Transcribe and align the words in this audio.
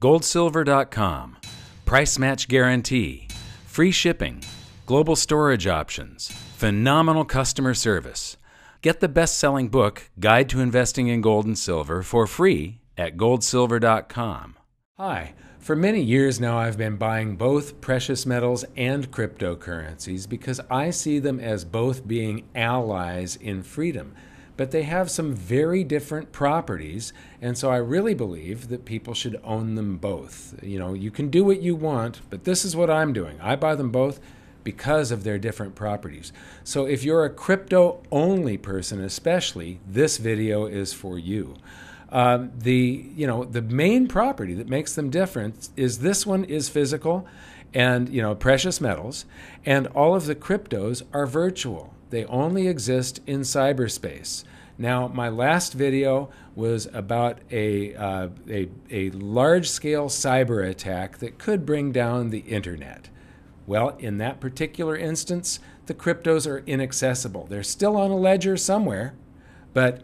goldsilver.com. 0.00 1.36
Price 1.84 2.18
match 2.18 2.48
guarantee, 2.48 3.28
free 3.66 3.90
shipping, 3.90 4.42
global 4.86 5.16
storage 5.16 5.66
options, 5.66 6.28
phenomenal 6.56 7.24
customer 7.24 7.74
service. 7.74 8.36
Get 8.82 9.00
the 9.00 9.08
best 9.08 9.38
selling 9.38 9.68
book, 9.68 10.10
Guide 10.20 10.48
to 10.50 10.60
Investing 10.60 11.08
in 11.08 11.20
Gold 11.20 11.46
and 11.46 11.58
Silver, 11.58 12.02
for 12.02 12.26
free 12.26 12.80
at 12.96 13.16
goldsilver.com. 13.16 14.56
Hi. 14.96 15.34
For 15.58 15.74
many 15.74 16.00
years 16.00 16.38
now, 16.38 16.56
I've 16.56 16.78
been 16.78 16.96
buying 16.96 17.34
both 17.34 17.80
precious 17.80 18.24
metals 18.24 18.64
and 18.76 19.10
cryptocurrencies 19.10 20.28
because 20.28 20.60
I 20.70 20.90
see 20.90 21.18
them 21.18 21.40
as 21.40 21.64
both 21.64 22.06
being 22.06 22.44
allies 22.54 23.34
in 23.34 23.64
freedom. 23.64 24.14
But 24.56 24.70
they 24.70 24.84
have 24.84 25.10
some 25.10 25.34
very 25.34 25.84
different 25.84 26.32
properties, 26.32 27.12
and 27.42 27.58
so 27.58 27.70
I 27.70 27.76
really 27.76 28.14
believe 28.14 28.68
that 28.68 28.84
people 28.84 29.12
should 29.12 29.40
own 29.44 29.74
them 29.74 29.98
both. 29.98 30.58
You 30.62 30.78
know, 30.78 30.94
you 30.94 31.10
can 31.10 31.28
do 31.28 31.44
what 31.44 31.60
you 31.60 31.76
want, 31.76 32.22
but 32.30 32.44
this 32.44 32.64
is 32.64 32.74
what 32.74 32.90
I'm 32.90 33.12
doing. 33.12 33.38
I 33.40 33.56
buy 33.56 33.74
them 33.74 33.90
both 33.90 34.18
because 34.64 35.12
of 35.12 35.22
their 35.22 35.38
different 35.38 35.76
properties. 35.76 36.32
So 36.64 36.86
if 36.86 37.04
you're 37.04 37.24
a 37.24 37.30
crypto 37.30 38.02
only 38.10 38.56
person, 38.56 39.00
especially, 39.00 39.78
this 39.86 40.16
video 40.16 40.66
is 40.66 40.92
for 40.92 41.18
you. 41.18 41.54
Um, 42.10 42.52
the 42.56 43.10
you 43.14 43.26
know 43.26 43.44
the 43.44 43.62
main 43.62 44.08
property 44.08 44.54
that 44.54 44.68
makes 44.68 44.94
them 44.94 45.10
different 45.10 45.68
is 45.76 45.98
this 45.98 46.24
one 46.24 46.44
is 46.44 46.68
physical, 46.68 47.26
and 47.74 48.08
you 48.08 48.22
know 48.22 48.34
precious 48.34 48.80
metals, 48.80 49.24
and 49.64 49.86
all 49.88 50.14
of 50.14 50.26
the 50.26 50.34
cryptos 50.34 51.02
are 51.12 51.26
virtual. 51.26 51.92
They 52.10 52.24
only 52.26 52.68
exist 52.68 53.20
in 53.26 53.40
cyberspace. 53.40 54.44
Now, 54.78 55.08
my 55.08 55.28
last 55.28 55.72
video 55.72 56.28
was 56.54 56.86
about 56.92 57.38
a, 57.50 57.94
uh, 57.94 58.28
a, 58.48 58.68
a 58.90 59.10
large 59.10 59.68
scale 59.70 60.06
cyber 60.06 60.68
attack 60.68 61.18
that 61.18 61.38
could 61.38 61.64
bring 61.64 61.92
down 61.92 62.30
the 62.30 62.40
internet. 62.40 63.08
Well, 63.66 63.96
in 63.98 64.18
that 64.18 64.38
particular 64.38 64.96
instance, 64.96 65.58
the 65.86 65.94
cryptos 65.94 66.46
are 66.46 66.62
inaccessible. 66.66 67.46
They're 67.48 67.62
still 67.62 67.96
on 67.96 68.10
a 68.10 68.16
ledger 68.16 68.56
somewhere, 68.56 69.14
but 69.72 70.02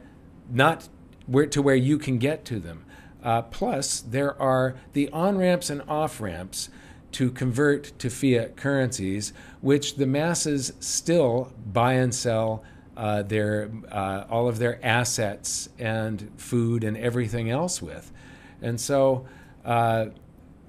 not 0.50 0.88
where, 1.26 1.46
to 1.46 1.62
where 1.62 1.76
you 1.76 1.98
can 1.98 2.18
get 2.18 2.44
to 2.46 2.58
them. 2.58 2.84
Uh, 3.22 3.42
plus, 3.42 4.00
there 4.00 4.40
are 4.40 4.74
the 4.94 5.08
on 5.10 5.38
ramps 5.38 5.70
and 5.70 5.82
off 5.88 6.20
ramps 6.20 6.70
to 7.12 7.30
convert 7.30 7.96
to 7.98 8.10
fiat 8.10 8.56
currencies, 8.56 9.32
which 9.60 9.96
the 9.96 10.06
masses 10.06 10.72
still 10.80 11.52
buy 11.72 11.94
and 11.94 12.14
sell 12.14 12.64
uh, 12.96 13.22
their 13.22 13.70
uh, 13.90 14.24
all 14.28 14.48
of 14.48 14.58
their 14.58 14.84
assets 14.84 15.68
and 15.78 16.30
food 16.36 16.84
and 16.84 16.96
everything 16.96 17.50
else 17.50 17.80
with. 17.80 18.12
And 18.60 18.80
so, 18.80 19.26
uh, 19.64 20.06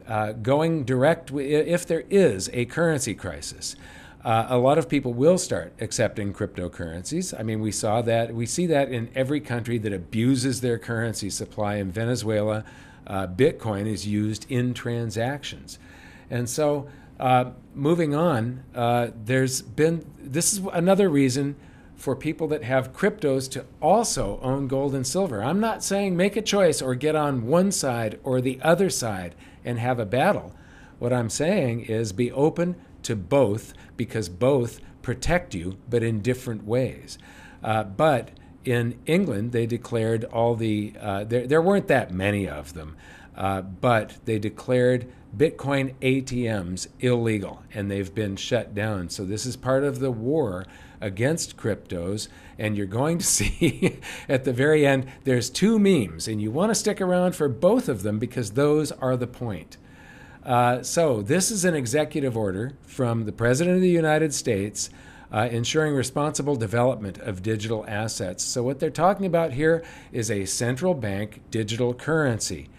uh 0.07 0.33
going 0.33 0.83
direct, 0.83 1.31
if 1.31 1.85
there 1.85 2.03
is 2.09 2.49
a 2.53 2.65
currency 2.65 3.13
crisis, 3.13 3.75
uh, 4.23 4.47
a 4.49 4.57
lot 4.57 4.77
of 4.77 4.87
people 4.87 5.13
will 5.13 5.37
start 5.37 5.73
accepting 5.81 6.33
cryptocurrencies. 6.33 7.37
I 7.37 7.43
mean, 7.43 7.59
we 7.59 7.71
saw 7.71 8.01
that. 8.03 8.33
We 8.33 8.45
see 8.45 8.65
that 8.67 8.89
in 8.89 9.09
every 9.15 9.41
country 9.41 9.77
that 9.79 9.91
abuses 9.91 10.61
their 10.61 10.79
currency 10.79 11.29
supply. 11.29 11.75
In 11.75 11.91
Venezuela, 11.91 12.63
uh, 13.05 13.27
Bitcoin 13.27 13.85
is 13.85 14.07
used 14.07 14.49
in 14.49 14.73
transactions. 14.73 15.77
And 16.33 16.49
so, 16.49 16.87
uh, 17.19 17.51
moving 17.75 18.15
on, 18.15 18.63
uh, 18.73 19.09
there's 19.23 19.61
been 19.61 20.03
this 20.17 20.51
is 20.51 20.61
another 20.73 21.07
reason 21.07 21.55
for 21.95 22.15
people 22.15 22.47
that 22.47 22.63
have 22.63 22.91
cryptos 22.91 23.47
to 23.51 23.65
also 23.79 24.39
own 24.41 24.67
gold 24.67 24.95
and 24.95 25.05
silver. 25.05 25.43
I'm 25.43 25.59
not 25.59 25.83
saying 25.83 26.17
make 26.17 26.35
a 26.35 26.41
choice 26.41 26.81
or 26.81 26.95
get 26.95 27.15
on 27.15 27.45
one 27.45 27.71
side 27.71 28.19
or 28.23 28.41
the 28.41 28.59
other 28.63 28.89
side 28.89 29.35
and 29.63 29.77
have 29.77 29.99
a 29.99 30.07
battle. 30.07 30.55
What 30.97 31.13
I'm 31.13 31.29
saying 31.29 31.81
is 31.81 32.13
be 32.13 32.31
open 32.31 32.77
to 33.03 33.15
both 33.15 33.75
because 33.95 34.27
both 34.27 34.81
protect 35.03 35.53
you, 35.53 35.77
but 35.87 36.01
in 36.01 36.23
different 36.23 36.65
ways. 36.65 37.19
Uh, 37.63 37.83
but 37.83 38.31
in 38.65 38.97
England, 39.05 39.51
they 39.51 39.67
declared 39.67 40.23
all 40.25 40.55
the, 40.55 40.93
uh, 40.99 41.25
there, 41.25 41.45
there 41.45 41.61
weren't 41.61 41.89
that 41.89 42.11
many 42.11 42.49
of 42.49 42.73
them, 42.73 42.97
uh, 43.35 43.61
but 43.61 44.17
they 44.25 44.39
declared 44.39 45.07
Bitcoin 45.35 45.95
ATMs 46.01 46.87
illegal 46.99 47.63
and 47.73 47.89
they've 47.89 48.13
been 48.13 48.35
shut 48.35 48.75
down. 48.75 49.09
So 49.09 49.25
this 49.25 49.45
is 49.45 49.55
part 49.55 49.83
of 49.83 49.99
the 49.99 50.11
war 50.11 50.65
against 51.01 51.57
cryptos. 51.57 52.27
And 52.57 52.77
you're 52.77 52.85
going 52.85 53.17
to 53.17 53.25
see 53.37 53.99
at 54.29 54.45
the 54.45 54.53
very 54.53 54.85
end, 54.85 55.07
there's 55.23 55.49
two 55.49 55.77
memes, 55.77 56.27
and 56.27 56.41
you 56.41 56.51
want 56.51 56.71
to 56.71 56.75
stick 56.75 57.01
around 57.01 57.35
for 57.35 57.49
both 57.49 57.89
of 57.89 58.03
them 58.03 58.19
because 58.19 58.51
those 58.51 58.91
are 58.93 59.17
the 59.17 59.27
point. 59.27 59.77
Uh, 60.45 60.83
so, 60.83 61.21
this 61.21 61.49
is 61.51 61.63
an 61.63 61.73
executive 61.73 62.35
order 62.35 62.73
from 62.81 63.23
the 63.23 63.31
President 63.31 63.77
of 63.77 63.81
the 63.81 63.89
United 63.89 64.33
States 64.33 64.89
uh, 65.31 65.47
ensuring 65.49 65.95
responsible 65.95 66.57
development 66.57 67.17
of 67.19 67.41
digital 67.41 67.85
assets. 67.87 68.43
So, 68.43 68.61
what 68.61 68.79
they're 68.79 68.89
talking 68.89 69.25
about 69.25 69.53
here 69.53 69.83
is 70.11 70.29
a 70.29 70.43
central 70.43 70.93
bank 70.93 71.41
digital 71.49 71.93
currency. 71.93 72.69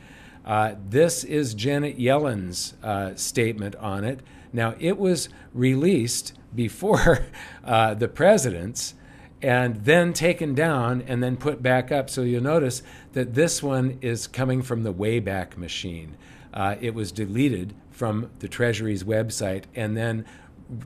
Uh, 0.44 0.74
this 0.88 1.24
is 1.24 1.54
Janet 1.54 1.98
Yellen's 1.98 2.74
uh, 2.82 3.14
statement 3.14 3.76
on 3.76 4.04
it. 4.04 4.20
Now, 4.52 4.74
it 4.78 4.98
was 4.98 5.28
released 5.52 6.34
before 6.54 7.26
uh, 7.64 7.94
the 7.94 8.08
president's 8.08 8.94
and 9.42 9.84
then 9.84 10.14
taken 10.14 10.54
down 10.54 11.02
and 11.06 11.22
then 11.22 11.36
put 11.36 11.62
back 11.62 11.92
up. 11.92 12.08
So 12.08 12.22
you'll 12.22 12.42
notice 12.42 12.82
that 13.12 13.34
this 13.34 13.62
one 13.62 13.98
is 14.00 14.26
coming 14.26 14.62
from 14.62 14.84
the 14.84 14.92
Wayback 14.92 15.56
Machine 15.58 16.16
uh, 16.54 16.76
it 16.80 16.94
was 16.94 17.12
deleted 17.12 17.74
from 17.90 18.30
the 18.38 18.48
Treasury's 18.48 19.04
website 19.04 19.64
and 19.74 19.96
then 19.96 20.24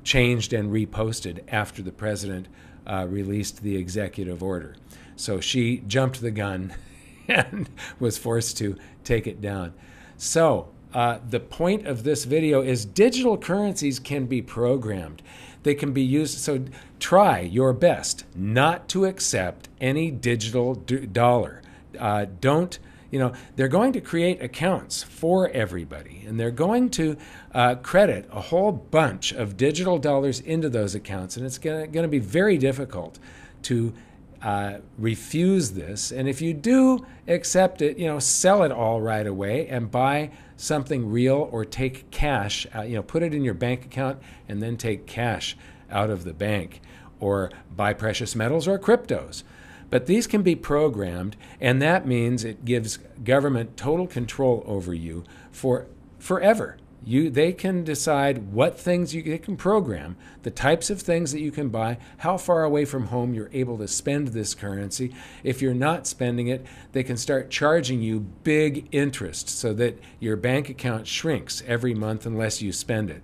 changed 0.03 0.53
and 0.53 0.73
reposted 0.73 1.45
after 1.49 1.83
the 1.83 1.93
president 1.93 2.49
uh, 2.87 3.07
released 3.09 3.63
the 3.63 3.77
executive 3.77 4.43
order. 4.43 4.75
So 5.15 5.41
she 5.41 5.79
jumped 5.87 6.21
the 6.21 6.31
gun 6.31 6.75
and 7.29 7.69
was 8.01 8.19
forced 8.19 8.59
to 8.59 8.77
take 9.05 9.27
it 9.27 9.41
down. 9.41 9.75
So 10.17 10.69
uh, 10.95 11.19
the 11.29 11.41
point 11.41 11.87
of 11.87 12.03
this 12.03 12.25
video 12.25 12.63
is 12.63 12.85
digital 12.85 13.37
currencies 13.37 13.99
can 13.99 14.27
be 14.27 14.43
programmed. 14.43 15.23
They 15.63 15.75
can 15.75 15.93
be 15.93 16.03
used. 16.03 16.39
So 16.39 16.65
try 16.99 17.41
your 17.41 17.73
best 17.73 18.25
not 18.35 18.89
to 18.91 19.05
accept 19.05 19.69
any 19.81 20.11
digital 20.11 20.75
dollar. 20.75 21.63
Uh, 21.99 22.27
don't 22.41 22.79
you 23.11 23.19
know, 23.19 23.33
they're 23.57 23.69
going 23.69 23.93
to 23.95 24.01
create 24.01 24.43
accounts 24.43 25.03
for 25.03 25.49
everybody, 25.51 26.25
and 26.27 26.39
they're 26.39 26.51
going 26.51 26.91
to 26.91 27.17
uh, 27.55 27.75
credit 27.77 28.29
a 28.31 28.41
whole 28.41 28.71
bunch 28.71 29.33
of 29.33 29.57
digital 29.57 29.99
dollars 29.99 30.41
into 30.41 30.69
those 30.69 30.95
accounts, 30.95 31.37
and 31.37 31.47
it's 31.47 31.59
going 31.59 31.91
to 31.91 32.09
be 32.09 32.19
very 32.19 32.59
difficult 32.59 33.19
to 33.63 33.95
uh, 34.43 34.79
refuse 34.99 35.73
this. 35.73 36.13
And 36.13 36.29
if 36.29 36.41
you 36.41 36.55
do 36.55 37.05
accept 37.27 37.83
it, 37.83 37.99
you 37.99 38.07
know, 38.07 38.19
sell 38.19 38.63
it 38.63 38.73
all 38.73 39.01
right 39.01 39.27
away 39.27 39.67
and 39.69 39.91
buy 39.91 40.31
something 40.57 41.11
real 41.11 41.49
or 41.51 41.65
take 41.65 42.11
cash. 42.11 42.67
Uh, 42.75 42.83
you 42.83 42.95
know, 42.95 43.03
put 43.03 43.23
it 43.23 43.35
in 43.35 43.45
your 43.45 43.55
bank 43.55 43.85
account 43.85 44.21
and 44.49 44.63
then 44.63 44.77
take 44.77 45.07
cash 45.07 45.57
out 45.91 46.11
of 46.11 46.25
the 46.25 46.35
bank, 46.35 46.81
or 47.19 47.51
buy 47.75 47.95
precious 47.95 48.37
metals 48.37 48.69
or 48.69 48.79
cryptos. 48.79 49.43
But 49.91 50.07
these 50.07 50.27
can 50.27 50.43
be 50.43 50.55
programmed, 50.55 51.35
and 51.61 51.81
that 51.81 52.07
means 52.07 52.45
it 52.45 52.65
gives 52.65 52.99
government 53.25 53.77
total 53.77 54.07
control 54.07 54.63
over 54.67 54.93
you 54.93 55.25
for 55.51 55.87
forever. 56.19 56.77
You, 57.09 57.31
they 57.31 57.55
can 57.55 57.85
decide 57.85 58.53
what 58.53 58.79
things 58.79 59.15
you 59.15 59.23
they 59.23 59.39
can 59.39 59.57
program, 59.57 60.19
the 60.43 60.51
types 60.51 60.91
of 60.91 61.01
things 61.01 61.33
that 61.33 61.41
you 61.41 61.51
can 61.51 61.71
buy, 61.71 61.97
how 62.19 62.37
far 62.37 62.65
away 62.65 62.85
from 62.85 63.07
home 63.07 63.33
you're 63.33 63.49
able 63.55 63.79
to 63.79 63.89
spend 63.89 64.29
this 64.29 64.55
currency. 64.55 65.15
If 65.43 65.63
you're 65.63 65.73
not 65.73 66.07
spending 66.07 66.49
it, 66.49 66.67
they 66.93 67.03
can 67.03 67.17
start 67.17 67.49
charging 67.49 68.03
you 68.03 68.21
big 68.45 68.89
interest 68.93 69.49
so 69.49 69.73
that 69.73 69.99
your 70.21 70.37
bank 70.37 70.69
account 70.69 71.07
shrinks 71.07 71.63
every 71.67 71.95
month 71.95 72.27
unless 72.27 72.61
you 72.61 72.73
spend 72.73 73.09
it. 73.09 73.23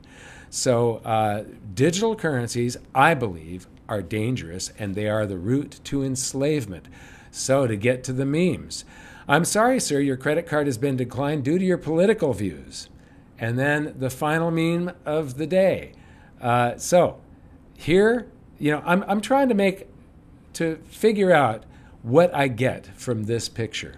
So, 0.49 1.03
uh, 1.05 1.45
digital 1.75 2.17
currencies, 2.17 2.79
I 2.95 3.13
believe, 3.13 3.67
are 3.87 4.01
dangerous 4.01 4.73
and 4.79 4.95
they 4.95 5.11
are 5.11 5.27
the 5.27 5.37
route 5.37 5.81
to 5.85 6.03
enslavement. 6.03 6.87
So, 7.31 7.67
to 7.67 7.77
get 7.77 8.03
to 8.05 8.15
the 8.15 8.25
memes, 8.25 8.87
I'm 9.29 9.45
sorry, 9.45 9.79
sir, 9.79 10.01
your 10.01 10.17
credit 10.17 10.47
card 10.47 10.69
has 10.69 10.79
been 10.79 10.97
declined 10.97 11.45
due 11.45 11.59
to 11.59 11.65
your 11.67 11.77
political 11.77 12.33
views. 12.33 12.89
And 13.45 13.59
then 13.59 13.95
the 13.99 14.09
final 14.09 14.51
meme 14.51 14.93
of 15.05 15.37
the 15.37 15.47
day. 15.47 15.93
Uh, 16.41 16.79
so, 16.79 17.21
here, 17.77 18.27
you 18.59 18.71
know, 18.71 18.83
I'm, 18.87 19.05
I'm 19.07 19.21
trying 19.21 19.51
to 19.51 19.55
make, 19.55 19.87
to 20.55 20.77
figure 20.87 21.31
out 21.31 21.65
what 22.03 22.35
I 22.35 22.49
get 22.49 22.87
from 22.99 23.25
this 23.25 23.51
picture. 23.51 23.97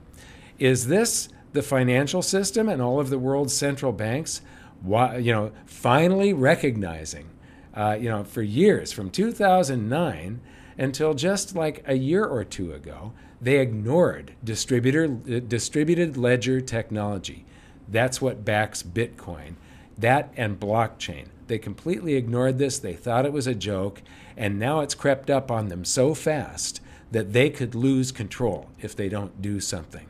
Is 0.59 0.89
this 0.89 1.29
the 1.53 1.63
financial 1.63 2.23
system 2.23 2.69
and 2.69 2.83
all 2.83 2.99
of 2.99 3.09
the 3.09 3.21
world's 3.21 3.55
central 3.55 3.93
banks, 3.93 4.41
you 4.85 5.33
know, 5.33 5.53
finally 5.65 6.33
recognizing 6.33 7.31
uh, 7.77 7.97
you 8.01 8.09
know, 8.09 8.25
for 8.25 8.43
years, 8.43 8.91
from 8.91 9.11
2009 9.11 10.41
until 10.79 11.15
just 11.15 11.55
like 11.55 11.85
a 11.87 11.95
year 11.95 12.25
or 12.25 12.43
two 12.43 12.73
ago, 12.73 13.13
they 13.41 13.59
ignored 13.59 14.33
distributor, 14.43 15.07
distributed 15.07 16.17
ledger 16.17 16.61
technology. 16.61 17.45
That's 17.89 18.21
what 18.21 18.45
backs 18.45 18.83
Bitcoin. 18.83 19.55
That 19.99 20.33
and 20.37 20.61
blockchain. 20.61 21.27
They 21.47 21.59
completely 21.59 22.15
ignored 22.15 22.59
this. 22.59 22.79
They 22.79 22.95
thought 22.95 23.27
it 23.27 23.33
was 23.33 23.47
a 23.47 23.55
joke. 23.55 24.03
And 24.37 24.59
now 24.59 24.81
it's 24.81 24.95
crept 24.95 25.31
up 25.31 25.51
on 25.51 25.69
them 25.69 25.85
so 25.85 26.15
fast 26.15 26.81
that 27.11 27.33
they 27.33 27.51
could 27.51 27.75
lose 27.75 28.13
control 28.13 28.69
if 28.81 28.95
they 28.97 29.09
don't 29.09 29.41
do 29.41 29.61
something. 29.61 30.07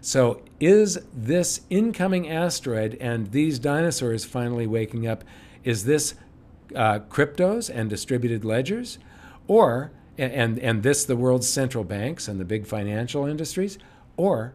So, 0.00 0.42
is 0.60 0.98
this 1.12 1.62
incoming 1.70 2.28
asteroid 2.30 2.96
and 3.00 3.32
these 3.32 3.58
dinosaurs 3.58 4.24
finally 4.24 4.66
waking 4.66 5.06
up, 5.06 5.24
is 5.64 5.84
this 5.84 6.14
uh, 6.74 7.00
cryptos 7.00 7.68
and 7.72 7.90
distributed 7.90 8.44
ledgers? 8.44 8.98
Or, 9.48 9.90
and, 10.16 10.58
and 10.58 10.82
this 10.82 11.04
the 11.04 11.16
world's 11.16 11.48
central 11.48 11.84
banks 11.84 12.28
and 12.28 12.38
the 12.40 12.44
big 12.44 12.66
financial 12.66 13.26
industries? 13.26 13.78
Or 14.16 14.54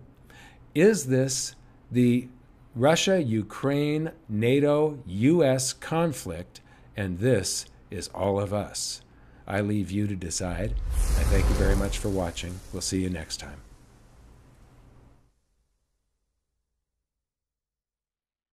is 0.73 1.07
this 1.07 1.55
the 1.91 2.27
Russia, 2.75 3.21
Ukraine, 3.21 4.11
NATO, 4.27 4.97
US 5.05 5.73
conflict, 5.73 6.59
and 6.97 7.19
this 7.19 7.65
is 7.91 8.07
all 8.15 8.39
of 8.39 8.51
us? 8.51 9.01
I 9.47 9.61
leave 9.61 9.91
you 9.91 10.07
to 10.07 10.15
decide. 10.15 10.73
I 10.91 11.23
thank 11.29 11.47
you 11.47 11.55
very 11.55 11.75
much 11.75 11.99
for 11.99 12.09
watching. 12.09 12.59
We'll 12.71 12.81
see 12.81 13.03
you 13.03 13.11
next 13.11 13.37
time. 13.37 13.61